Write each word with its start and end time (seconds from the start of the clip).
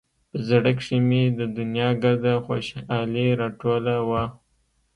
په 0.29 0.37
زړه 0.47 0.71
کښې 0.77 0.97
مې 1.07 1.23
د 1.39 1.41
دونيا 1.57 1.89
ګرده 2.03 2.33
خوشالي 2.45 3.27
راټوله 3.39 3.95
وه. 4.09 4.23